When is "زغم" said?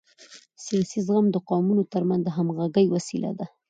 1.07-1.25